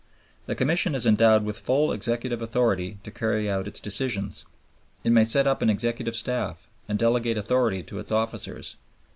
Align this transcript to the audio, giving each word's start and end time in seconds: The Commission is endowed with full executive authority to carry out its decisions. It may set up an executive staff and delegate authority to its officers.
The 0.47 0.55
Commission 0.55 0.95
is 0.95 1.05
endowed 1.05 1.43
with 1.45 1.59
full 1.59 1.91
executive 1.91 2.41
authority 2.41 2.97
to 3.03 3.11
carry 3.11 3.47
out 3.47 3.67
its 3.67 3.79
decisions. 3.79 4.45
It 5.03 5.11
may 5.11 5.23
set 5.25 5.45
up 5.45 5.61
an 5.61 5.69
executive 5.69 6.15
staff 6.15 6.67
and 6.89 6.97
delegate 6.97 7.37
authority 7.37 7.83
to 7.83 7.99
its 7.99 8.11
officers. 8.11 8.77